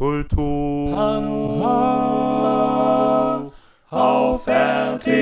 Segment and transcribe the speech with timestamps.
[0.00, 0.96] Kultur
[3.90, 5.12] auf RTI.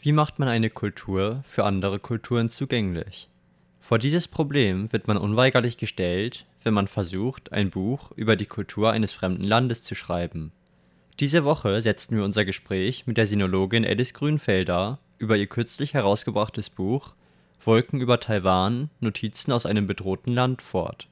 [0.00, 3.28] Wie macht man eine Kultur für andere Kulturen zugänglich?
[3.80, 8.92] Vor dieses Problem wird man unweigerlich gestellt, wenn man versucht, ein Buch über die Kultur
[8.92, 10.52] eines fremden Landes zu schreiben.
[11.18, 16.70] Diese Woche setzten wir unser Gespräch mit der Sinologin Alice Grünfelder über ihr kürzlich herausgebrachtes
[16.70, 17.12] Buch
[17.62, 21.06] Wolken über Taiwan– Notizen aus einem bedrohten Land fort.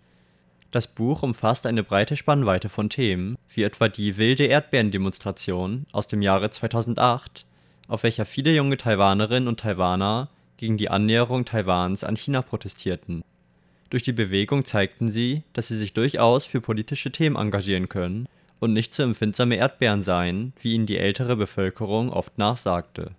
[0.70, 6.20] Das Buch umfasst eine breite Spannweite von Themen, wie etwa die wilde Erdbeerendemonstration aus dem
[6.20, 7.46] Jahre 2008,
[7.88, 13.24] auf welcher viele junge Taiwanerinnen und Taiwaner gegen die Annäherung Taiwans an China protestierten.
[13.88, 18.74] Durch die Bewegung zeigten sie, dass sie sich durchaus für politische Themen engagieren können und
[18.74, 23.12] nicht so empfindsame Erdbeeren seien, wie ihnen die ältere Bevölkerung oft nachsagte.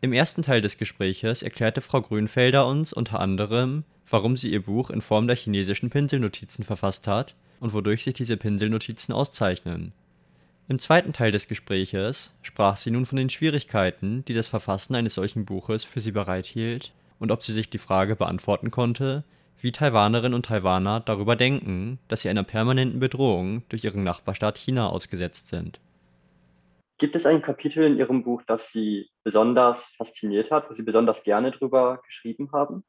[0.00, 4.90] Im ersten Teil des Gespräches erklärte Frau Grünfelder uns unter anderem, warum sie ihr Buch
[4.90, 9.92] in Form der chinesischen Pinselnotizen verfasst hat und wodurch sich diese Pinselnotizen auszeichnen.
[10.68, 15.14] Im zweiten Teil des Gespräches sprach sie nun von den Schwierigkeiten, die das Verfassen eines
[15.14, 19.24] solchen Buches für sie bereithielt und ob sie sich die Frage beantworten konnte,
[19.60, 24.88] wie Taiwanerinnen und Taiwaner darüber denken, dass sie einer permanenten Bedrohung durch ihren Nachbarstaat China
[24.88, 25.80] ausgesetzt sind.
[26.98, 31.24] Gibt es ein Kapitel in Ihrem Buch, das Sie besonders fasziniert hat, wo Sie besonders
[31.24, 32.84] gerne drüber geschrieben haben?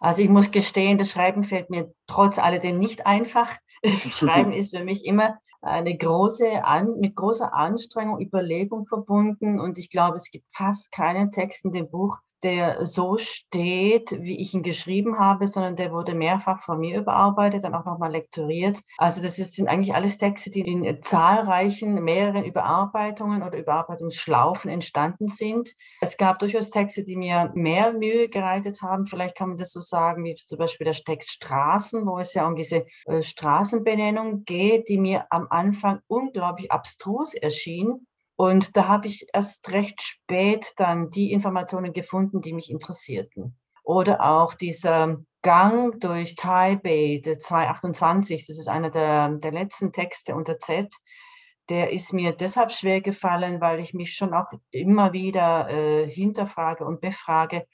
[0.00, 3.54] Also ich muss gestehen, das Schreiben fällt mir trotz alledem nicht einfach.
[4.10, 9.60] Schreiben ist für mich immer eine große, an, mit großer Anstrengung, Überlegung verbunden.
[9.60, 14.40] Und ich glaube, es gibt fast keinen Text in dem Buch, der so steht, wie
[14.40, 18.80] ich ihn geschrieben habe, sondern der wurde mehrfach von mir überarbeitet, dann auch nochmal lektoriert.
[18.98, 25.74] Also das sind eigentlich alles Texte, die in zahlreichen, mehreren Überarbeitungen oder Überarbeitungsschlaufen entstanden sind.
[26.00, 29.06] Es gab durchaus Texte, die mir mehr Mühe gereitet haben.
[29.06, 32.46] Vielleicht kann man das so sagen, wie zum Beispiel der Text Straßen, wo es ja
[32.46, 38.06] um diese äh, Straßenbenennung geht, die mir am Anfang unglaublich abstrus erschien
[38.40, 43.54] und da habe ich erst recht spät dann die Informationen gefunden, die mich interessierten.
[43.84, 50.34] Oder auch dieser Gang durch Taipei, der 228, das ist einer der, der letzten Texte
[50.34, 50.90] unter Z,
[51.68, 56.86] der ist mir deshalb schwer gefallen, weil ich mich schon auch immer wieder äh, hinterfrage
[56.86, 57.66] und befrage,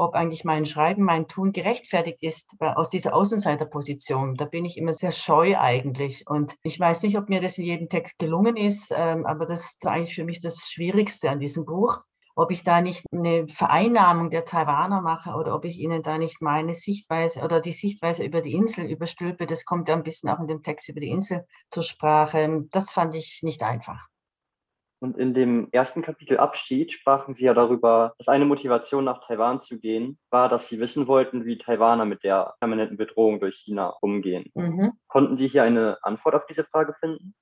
[0.00, 4.34] ob eigentlich mein Schreiben, mein Tun gerechtfertigt ist aus dieser Außenseiterposition.
[4.34, 6.26] Da bin ich immer sehr scheu eigentlich.
[6.26, 9.72] Und ich weiß nicht, ob mir das in jedem Text gelungen ist, ähm, aber das
[9.72, 11.98] ist eigentlich für mich das Schwierigste an diesem Buch.
[12.34, 16.40] Ob ich da nicht eine Vereinnahmung der Taiwaner mache oder ob ich ihnen da nicht
[16.40, 20.40] meine Sichtweise oder die Sichtweise über die Insel überstülpe, das kommt ja ein bisschen auch
[20.40, 22.64] in dem Text über die Insel zur Sprache.
[22.70, 24.08] Das fand ich nicht einfach.
[25.00, 29.62] Und in dem ersten Kapitel Abschied sprachen Sie ja darüber, dass eine Motivation nach Taiwan
[29.62, 33.96] zu gehen war, dass Sie wissen wollten, wie Taiwaner mit der permanenten Bedrohung durch China
[34.02, 34.50] umgehen.
[34.54, 34.92] Mhm.
[35.08, 37.34] Konnten Sie hier eine Antwort auf diese Frage finden?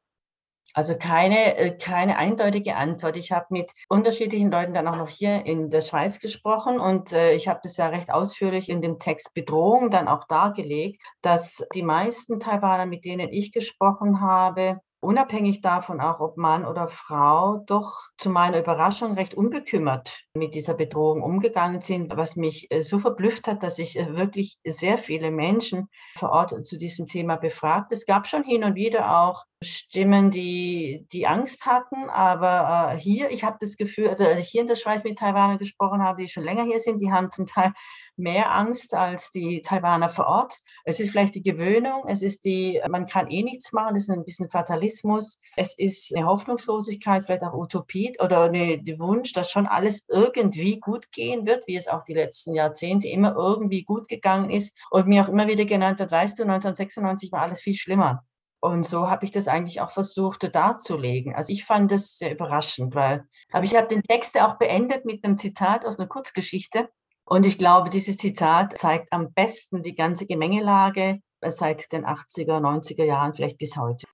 [0.74, 3.16] Also keine, äh, keine eindeutige Antwort.
[3.16, 7.32] Ich habe mit unterschiedlichen Leuten dann auch noch hier in der Schweiz gesprochen und äh,
[7.32, 11.82] ich habe das ja recht ausführlich in dem Text Bedrohung dann auch dargelegt, dass die
[11.82, 18.08] meisten Taiwaner, mit denen ich gesprochen habe, unabhängig davon auch, ob Mann oder Frau, doch
[18.16, 23.48] zu meiner Überraschung recht unbekümmert mit dieser Bedrohung umgegangen sind, was mich äh, so verblüfft
[23.48, 27.92] hat, dass ich äh, wirklich sehr viele Menschen vor Ort zu diesem Thema befragt.
[27.92, 33.30] Es gab schon hin und wieder auch Stimmen, die, die Angst hatten, aber äh, hier,
[33.30, 36.22] ich habe das Gefühl, also als ich hier in der Schweiz mit Taiwanern gesprochen habe,
[36.22, 37.72] die schon länger hier sind, die haben zum Teil
[38.16, 40.58] mehr Angst als die Taiwaner vor Ort.
[40.84, 44.10] Es ist vielleicht die Gewöhnung, es ist die, man kann eh nichts machen, das ist
[44.10, 49.50] ein bisschen Fatalismus, es ist eine Hoffnungslosigkeit, vielleicht auch Utopie oder eine, der Wunsch, dass
[49.50, 54.06] schon alles irgendwie gut gehen wird, wie es auch die letzten Jahrzehnte immer irgendwie gut
[54.06, 57.74] gegangen ist und mir auch immer wieder genannt wird, weißt du, 1996 war alles viel
[57.74, 58.24] schlimmer.
[58.60, 61.34] Und so habe ich das eigentlich auch versucht darzulegen.
[61.34, 65.24] Also ich fand das sehr überraschend, weil aber ich habe den Text auch beendet mit
[65.24, 66.88] einem Zitat aus einer Kurzgeschichte.
[67.24, 73.04] Und ich glaube, dieses Zitat zeigt am besten die ganze Gemengelage seit den 80er, 90er
[73.04, 74.06] Jahren, vielleicht bis heute.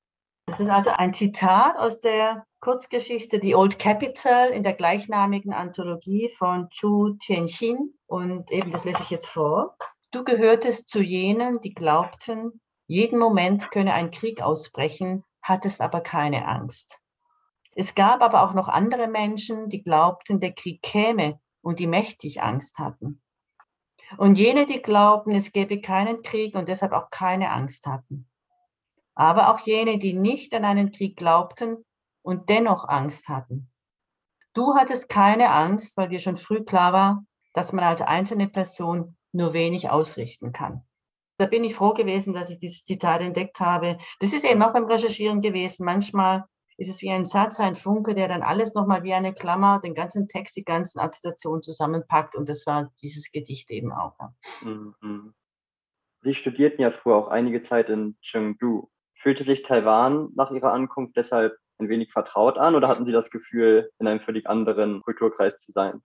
[0.47, 6.31] Das ist also ein Zitat aus der Kurzgeschichte The Old Capital in der gleichnamigen Anthologie
[6.37, 7.95] von Chu Tianxin.
[8.07, 9.77] Und eben das lese ich jetzt vor.
[10.11, 16.47] Du gehörtest zu jenen, die glaubten, jeden Moment könne ein Krieg ausbrechen, hattest aber keine
[16.47, 17.01] Angst.
[17.75, 22.43] Es gab aber auch noch andere Menschen, die glaubten, der Krieg käme und die mächtig
[22.43, 23.23] Angst hatten.
[24.17, 28.29] Und jene, die glaubten, es gäbe keinen Krieg und deshalb auch keine Angst hatten.
[29.15, 31.85] Aber auch jene, die nicht an einen Krieg glaubten
[32.23, 33.71] und dennoch Angst hatten.
[34.53, 39.17] Du hattest keine Angst, weil dir schon früh klar war, dass man als einzelne Person
[39.33, 40.85] nur wenig ausrichten kann.
[41.37, 43.99] Da bin ich froh gewesen, dass ich dieses Zitat entdeckt habe.
[44.21, 45.85] Das ist eben auch beim Recherchieren gewesen.
[45.85, 46.45] Manchmal
[46.77, 49.95] ist es wie ein Satz, ein Funke, der dann alles nochmal wie eine Klammer, den
[49.95, 52.35] ganzen Text, die ganzen Attestationen zusammenpackt.
[52.35, 54.17] Und das war dieses Gedicht eben auch.
[54.63, 55.35] Mhm.
[56.23, 58.89] Sie studierten ja früher auch einige Zeit in Chengdu.
[59.15, 63.31] Fühlte sich Taiwan nach Ihrer Ankunft deshalb ein wenig vertraut an oder hatten Sie das
[63.31, 66.03] Gefühl, in einem völlig anderen Kulturkreis zu sein?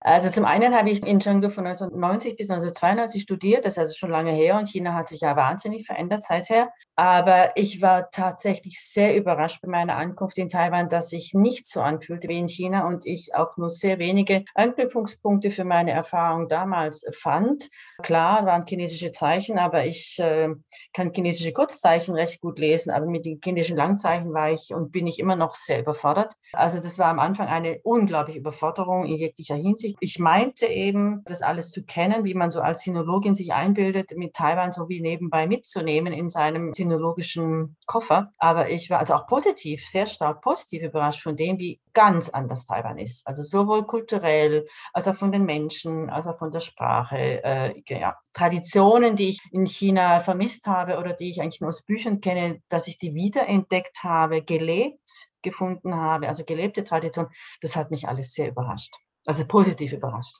[0.00, 3.94] Also zum einen habe ich in Chengdu von 1990 bis 1992 studiert, das ist also
[3.94, 6.68] schon lange her und China hat sich ja wahnsinnig verändert seither.
[6.96, 11.80] Aber ich war tatsächlich sehr überrascht bei meiner Ankunft in Taiwan, dass sich nicht so
[11.80, 17.04] anfühlte wie in China und ich auch nur sehr wenige Anknüpfungspunkte für meine Erfahrung damals
[17.12, 17.68] fand.
[18.02, 20.48] Klar waren chinesische Zeichen, aber ich äh,
[20.94, 25.06] kann chinesische Kurzzeichen recht gut lesen, aber mit den chinesischen Langzeichen war ich und bin
[25.06, 26.34] ich immer noch sehr überfordert.
[26.52, 29.95] Also das war am Anfang eine unglaubliche Überforderung in jeglicher Hinsicht.
[30.00, 34.34] Ich meinte eben, das alles zu kennen, wie man so als Sinologin sich einbildet, mit
[34.34, 38.32] Taiwan so wie nebenbei mitzunehmen in seinem sinologischen Koffer.
[38.38, 42.66] Aber ich war also auch positiv, sehr stark positiv überrascht von dem, wie ganz anders
[42.66, 43.26] Taiwan ist.
[43.26, 47.16] Also sowohl kulturell als auch von den Menschen, als auch von der Sprache.
[47.16, 48.16] Äh, ja.
[48.32, 52.60] Traditionen, die ich in China vermisst habe oder die ich eigentlich nur aus Büchern kenne,
[52.68, 57.28] dass ich die wiederentdeckt habe, gelebt gefunden habe, also gelebte Tradition,
[57.60, 58.92] das hat mich alles sehr überrascht
[59.26, 60.36] also positiv überrascht.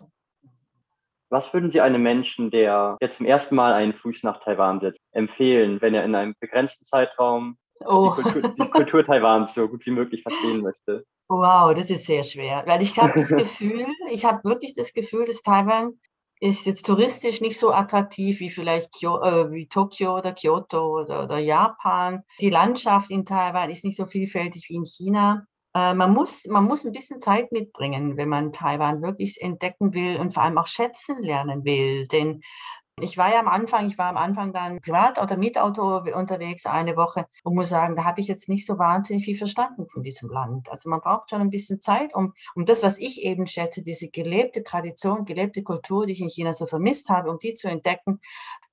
[1.29, 5.01] Was würden Sie einem Menschen, der jetzt zum ersten Mal einen Fuß nach Taiwan setzt,
[5.13, 8.15] empfehlen, wenn er in einem begrenzten Zeitraum oh.
[8.17, 11.05] die, Kultur, die Kultur Taiwans so gut wie möglich verstehen möchte?
[11.29, 15.25] Wow, das ist sehr schwer, weil ich habe das Gefühl, ich habe wirklich das Gefühl,
[15.25, 15.99] dass Taiwan
[16.39, 21.25] ist jetzt touristisch nicht so attraktiv wie vielleicht Kyo, äh, wie Tokio oder Kyoto oder,
[21.25, 22.23] oder Japan.
[22.41, 25.47] Die Landschaft in Taiwan ist nicht so vielfältig wie in China.
[25.77, 30.17] Äh, man, muss, man muss ein bisschen Zeit mitbringen, wenn man Taiwan wirklich entdecken will
[30.19, 32.07] und vor allem auch schätzen lernen will.
[32.07, 32.41] Denn
[32.99, 36.65] ich war ja am Anfang, ich war am Anfang dann privat oder mit Auto unterwegs
[36.65, 40.03] eine Woche und muss sagen, da habe ich jetzt nicht so wahnsinnig viel verstanden von
[40.03, 40.71] diesem Land.
[40.71, 44.09] Also man braucht schon ein bisschen Zeit, um, um das, was ich eben schätze, diese
[44.09, 48.21] gelebte Tradition, gelebte Kultur, die ich in China so vermisst habe, um die zu entdecken.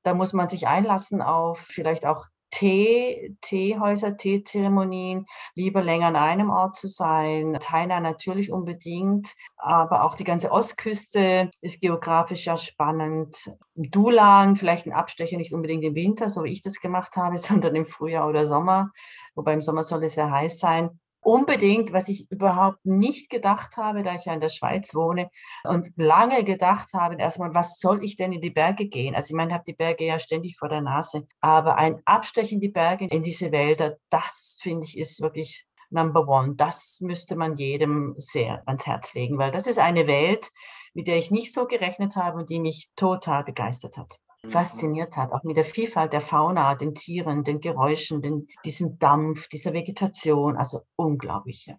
[0.03, 6.51] Da muss man sich einlassen auf vielleicht auch Tee, Teehäuser, Teezeremonien, lieber länger an einem
[6.51, 7.57] Ort zu sein.
[7.59, 13.35] China natürlich unbedingt, aber auch die ganze Ostküste ist geografisch ja spannend.
[13.73, 17.75] Dulan, vielleicht ein Abstecher, nicht unbedingt im Winter, so wie ich das gemacht habe, sondern
[17.75, 18.91] im Frühjahr oder Sommer,
[19.33, 24.03] wobei im Sommer soll es sehr heiß sein unbedingt, was ich überhaupt nicht gedacht habe,
[24.03, 25.29] da ich ja in der Schweiz wohne
[25.63, 29.15] und lange gedacht habe, erstmal, was soll ich denn in die Berge gehen?
[29.15, 32.51] Also ich meine, ich habe die Berge ja ständig vor der Nase, aber ein Abstech
[32.51, 36.55] in die Berge, in diese Wälder, das finde ich ist wirklich Number One.
[36.55, 40.49] Das müsste man jedem sehr ans Herz legen, weil das ist eine Welt,
[40.93, 44.19] mit der ich nicht so gerechnet habe und die mich total begeistert hat.
[44.49, 49.47] Fasziniert hat, auch mit der Vielfalt der Fauna, den Tieren, den Geräuschen, den, diesem Dampf,
[49.47, 51.73] dieser Vegetation, also unglaublich.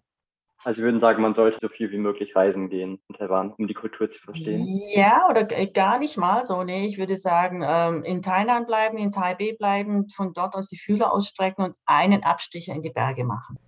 [0.63, 3.67] Also Sie würden sagen, man sollte so viel wie möglich reisen gehen in Taiwan, um
[3.67, 4.65] die Kultur zu verstehen?
[4.95, 6.63] Ja, oder gar nicht mal so.
[6.63, 10.77] Nee, ich würde sagen, ähm, in Thailand bleiben, in Taipei bleiben, von dort aus die
[10.77, 13.59] Fühler ausstrecken und einen Abstecher in die Berge machen.